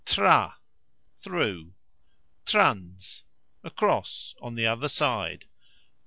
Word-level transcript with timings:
trans: 0.03 0.55
across, 3.63 4.33
on 4.41 4.55
the 4.55 4.65
other 4.65 4.87
side. 4.87 5.45